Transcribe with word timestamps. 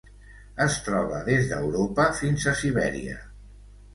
Es 0.63 0.77
troba 0.85 1.19
des 1.27 1.51
d'Europa 1.51 2.07
fins 2.21 2.47
a 2.53 2.53
Sibèria. 2.63 3.21